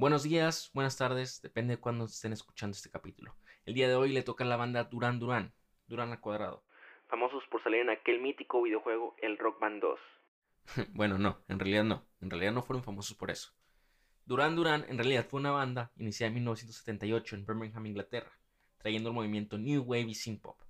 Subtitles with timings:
[0.00, 3.36] Buenos días, buenas tardes, depende de cuándo estén escuchando este capítulo.
[3.66, 5.52] El día de hoy le toca a la banda Duran Duran,
[5.88, 6.64] Duran al cuadrado.
[7.08, 10.00] Famosos por salir en aquel mítico videojuego El Rock Band 2.
[10.94, 12.06] bueno, no, en realidad no.
[12.22, 13.52] En realidad no fueron famosos por eso.
[14.24, 18.32] Duran Duran en realidad fue una banda iniciada en 1978 en Birmingham, Inglaterra,
[18.78, 20.62] trayendo el movimiento New Wave y Synth Pop.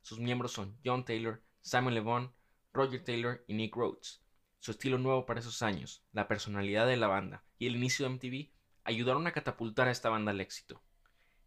[0.00, 2.32] Sus miembros son John Taylor, Simon Le Bon,
[2.72, 4.22] Roger Taylor y Nick Rhodes.
[4.60, 8.14] Su estilo nuevo para esos años, la personalidad de la banda y el inicio de
[8.14, 8.55] MTV
[8.86, 10.80] ayudaron a catapultar a esta banda al éxito.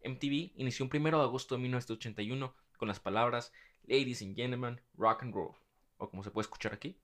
[0.04, 3.52] MTV inició un 1 de agosto de 1981 con las palabras
[3.84, 5.54] Ladies and Gentlemen, Rock and Roll,
[5.96, 7.00] o como se puede escuchar aquí.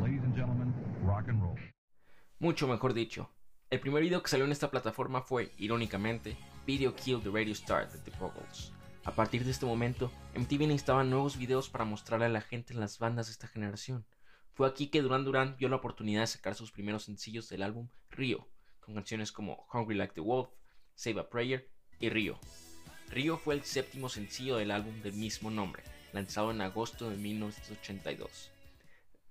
[0.00, 0.72] Ladies and Gentlemen,
[1.04, 1.60] Rock and Roll.
[2.38, 3.30] Mucho mejor dicho.
[3.68, 7.90] El primer video que salió en esta plataforma fue, irónicamente, Video Kill the Radio Star
[7.90, 8.72] de The Poggles.
[9.04, 12.80] A partir de este momento, MTV necesitaba nuevos videos para mostrarle a la gente en
[12.80, 14.06] las bandas de esta generación.
[14.52, 17.88] Fue aquí que Duran Duran vio la oportunidad de sacar sus primeros sencillos del álbum
[18.10, 18.48] Rio,
[18.86, 20.48] con canciones como Hungry Like the Wolf,
[20.94, 21.68] Save a Prayer
[21.98, 22.38] y Rio.
[23.10, 28.52] Rio fue el séptimo sencillo del álbum del mismo nombre, lanzado en agosto de 1982.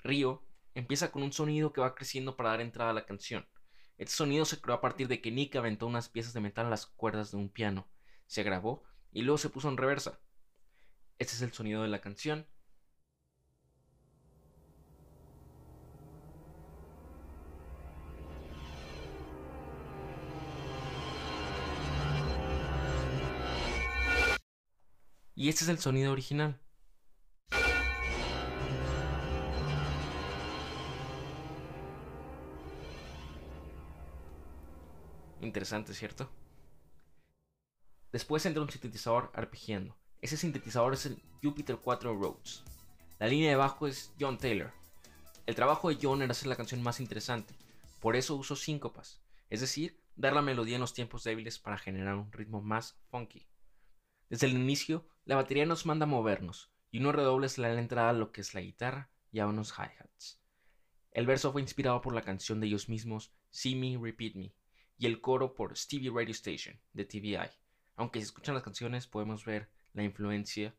[0.03, 3.47] Rio empieza con un sonido que va creciendo para dar entrada a la canción.
[3.97, 6.71] Este sonido se creó a partir de que Nick aventó unas piezas de metal a
[6.71, 7.87] las cuerdas de un piano,
[8.27, 10.19] se grabó y luego se puso en reversa.
[11.17, 12.45] Este es el sonido de la canción
[25.35, 26.57] Y este es el sonido original.
[35.41, 36.31] Interesante, ¿cierto?
[38.13, 39.97] Después entra un sintetizador arpegiando.
[40.21, 42.63] Ese sintetizador es el Jupiter 4 Rhodes.
[43.19, 44.71] La línea de bajo es John Taylor.
[45.45, 47.53] El trabajo de John era hacer la canción más interesante,
[47.99, 52.15] por eso usó síncopas, es decir, dar la melodía en los tiempos débiles para generar
[52.15, 53.45] un ritmo más funky.
[54.29, 57.81] Desde el inicio, la batería nos manda a movernos, y unos redobles le dan la
[57.81, 60.39] entrada a lo que es la guitarra y a unos hi-hats.
[61.11, 64.53] El verso fue inspirado por la canción de ellos mismos, See Me, Repeat Me,
[64.97, 67.49] y el coro por Stevie Radio Station, de TVI.
[67.95, 70.75] Aunque si escuchan las canciones podemos ver la influencia,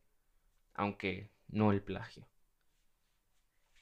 [0.74, 2.28] aunque no el plagio.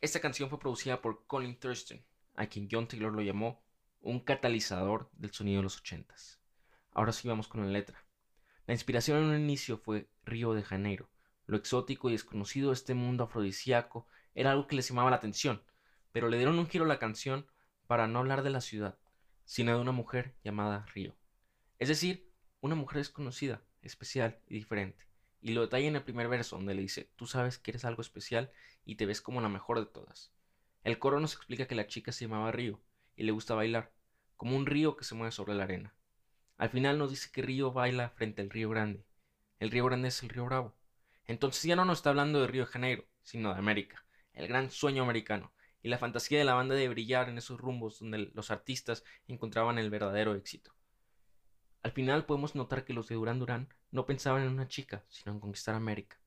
[0.00, 2.04] Esta canción fue producida por Colin Thurston,
[2.36, 3.62] a quien John Taylor lo llamó
[4.00, 6.38] un catalizador del sonido de los ochentas.
[6.92, 8.03] Ahora sí vamos con la letra.
[8.66, 11.10] La inspiración en un inicio fue Río de Janeiro.
[11.46, 15.62] Lo exótico y desconocido de este mundo afrodisíaco era algo que les llamaba la atención,
[16.12, 17.46] pero le dieron un giro a la canción
[17.86, 18.98] para no hablar de la ciudad,
[19.44, 21.14] sino de una mujer llamada Río.
[21.78, 22.30] Es decir,
[22.62, 25.04] una mujer desconocida, especial y diferente.
[25.42, 28.00] Y lo detalla en el primer verso, donde le dice, tú sabes que eres algo
[28.00, 28.50] especial
[28.86, 30.32] y te ves como la mejor de todas.
[30.84, 32.80] El coro nos explica que la chica se llamaba Río
[33.14, 33.92] y le gusta bailar,
[34.38, 35.94] como un río que se mueve sobre la arena.
[36.56, 39.04] Al final nos dice que Río baila frente al Río Grande.
[39.58, 40.74] El Río Grande es el Río Bravo.
[41.26, 44.04] Entonces ya no nos está hablando de Río de Janeiro, sino de América,
[44.34, 47.98] el gran sueño americano, y la fantasía de la banda de brillar en esos rumbos
[47.98, 50.74] donde los artistas encontraban el verdadero éxito.
[51.82, 55.32] Al final podemos notar que los de Duran Duran no pensaban en una chica, sino
[55.32, 56.18] en conquistar América.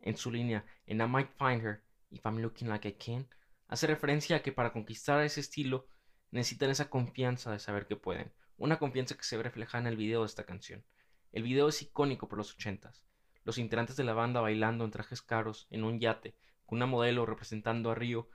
[0.00, 3.28] En su línea, en I Might Find Her, If I'm Looking Like I Can,
[3.68, 5.86] hace referencia a que para conquistar ese estilo
[6.30, 9.96] necesitan esa confianza de saber que pueden, una confianza que se ve reflejada en el
[9.96, 10.84] video de esta canción.
[11.32, 13.04] El video es icónico por los ochentas.
[13.44, 17.26] Los integrantes de la banda bailando en trajes caros, en un yate, con una modelo
[17.26, 18.28] representando a Río.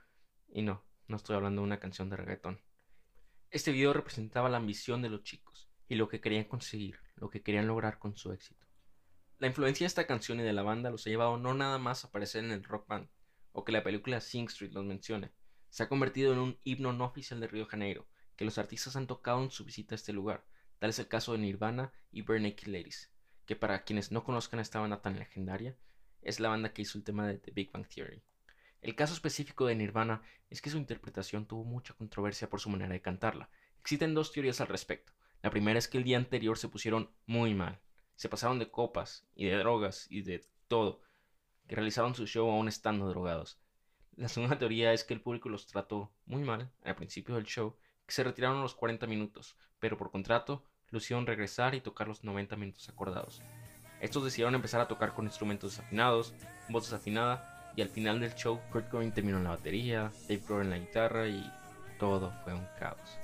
[0.48, 2.60] Y no, no estoy hablando de una canción de reggaetón.
[3.50, 7.42] Este video representaba la ambición de los chicos y lo que querían conseguir, lo que
[7.42, 8.66] querían lograr con su éxito.
[9.38, 12.04] La influencia de esta canción y de la banda los ha llevado no nada más
[12.04, 13.08] a aparecer en el rock band,
[13.50, 15.32] o que la película Sing Street los mencione,
[15.68, 18.06] se ha convertido en un himno no oficial de Río de Janeiro,
[18.36, 20.44] que los artistas han tocado en su visita a este lugar.
[20.78, 23.10] Tal es el caso de Nirvana y Bare Naked Ladies,
[23.46, 25.76] que para quienes no conozcan esta banda tan legendaria,
[26.22, 28.22] es la banda que hizo el tema de The Big Bang Theory.
[28.80, 32.92] El caso específico de Nirvana es que su interpretación tuvo mucha controversia por su manera
[32.92, 33.48] de cantarla.
[33.80, 35.12] Existen dos teorías al respecto.
[35.40, 37.80] La primera es que el día anterior se pusieron muy mal.
[38.16, 41.00] Se pasaron de copas y de drogas y de todo,
[41.68, 43.60] que realizaron su show aún estando drogados.
[44.16, 47.76] La segunda teoría es que el público los trató muy mal al principio del show
[48.12, 52.56] se retiraron a los 40 minutos, pero por contrato lucieron regresar y tocar los 90
[52.56, 53.42] minutos acordados.
[54.00, 56.34] Estos decidieron empezar a tocar con instrumentos desafinados,
[56.68, 60.62] voz desafinada, y al final del show Kurt Cobain terminó en la batería, Dave Grohl
[60.62, 61.50] en la guitarra y
[61.98, 63.18] todo fue un caos.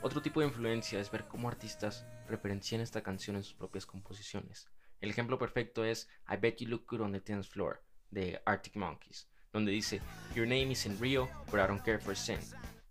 [0.00, 4.68] Otro tipo de influencia es ver cómo artistas referencian esta canción en sus propias composiciones.
[5.00, 8.74] El ejemplo perfecto es I Bet You Look Good on the Dance Floor de Arctic
[8.74, 10.00] Monkeys, donde dice
[10.34, 12.38] Your name is in Rio, but I don't care for sin,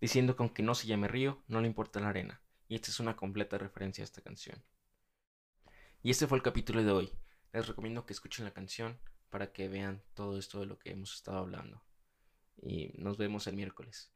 [0.02, 2.42] diciendo que aunque no se llame río, no le importa la arena.
[2.68, 4.64] y esta es una completa referencia a esta canción.
[6.02, 7.12] Y este fue el capítulo de hoy.
[7.54, 8.98] Les recomiendo que escuchen la canción
[9.30, 11.84] para que vean todo esto de lo que hemos estado hablando.
[12.62, 14.12] Y nos vemos el miércoles.